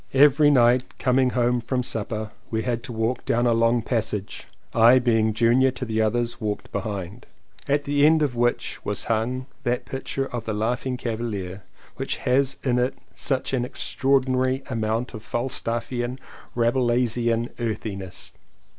[0.15, 5.31] Every night coming from supper we had to walk down a long passage (I being
[5.31, 7.27] junior to the others walked behind)
[7.69, 11.61] at the end of which was hung that picture of the Laugh ing Cavalier
[11.97, 16.17] which has in it such an extra ordinary amount of Falstaffian,
[16.55, 18.33] Rabelaisian earthiness.